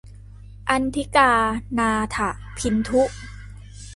[0.69, 1.31] อันธิกา
[1.77, 3.01] นาถะพินธุ